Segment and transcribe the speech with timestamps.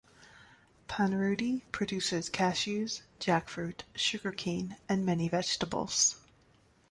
[0.87, 6.17] Panruti produces cashews, jackfruit, sugar cane and many vegetables.